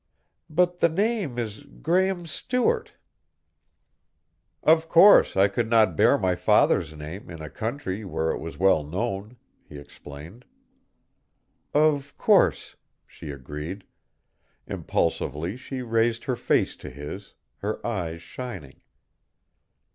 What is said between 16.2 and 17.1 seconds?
her face to